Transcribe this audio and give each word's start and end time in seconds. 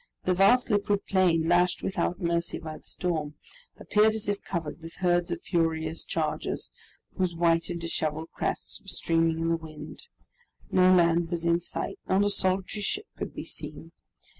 The 0.23 0.33
vast 0.33 0.71
liquid 0.71 1.05
plain, 1.05 1.47
lashed 1.47 1.83
without 1.83 2.19
mercy 2.19 2.57
by 2.57 2.75
the 2.79 2.83
storm, 2.83 3.35
appeared 3.77 4.15
as 4.15 4.27
if 4.27 4.41
covered 4.41 4.81
with 4.81 4.95
herds 4.95 5.29
of 5.31 5.43
furious 5.43 6.03
chargers, 6.03 6.71
whose 7.15 7.35
white 7.35 7.69
and 7.69 7.79
disheveled 7.79 8.31
crests 8.31 8.81
were 8.81 8.87
streaming 8.87 9.37
in 9.37 9.49
the 9.49 9.57
wind. 9.57 10.07
No 10.71 10.91
land 10.91 11.29
was 11.29 11.45
in 11.45 11.61
sight, 11.61 11.99
not 12.09 12.23
a 12.25 12.31
solitary 12.31 12.81
ship 12.81 13.05
could 13.15 13.35
be 13.35 13.45
seen. 13.45 13.91